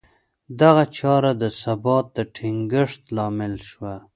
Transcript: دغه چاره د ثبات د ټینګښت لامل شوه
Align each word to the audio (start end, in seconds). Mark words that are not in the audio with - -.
دغه 0.61 0.83
چاره 0.97 1.31
د 1.41 1.43
ثبات 1.61 2.05
د 2.17 2.17
ټینګښت 2.35 3.01
لامل 3.15 3.53
شوه 3.69 3.93